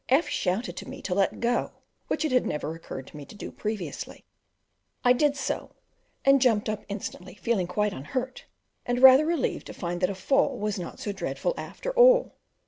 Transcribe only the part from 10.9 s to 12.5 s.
so dreadful after all.